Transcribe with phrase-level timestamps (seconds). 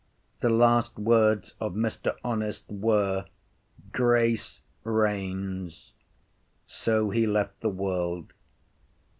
[0.39, 2.15] The last words of Mr.
[2.23, 3.25] Honest were,
[3.91, 5.91] Grace reigns.
[6.65, 8.33] So he left the world.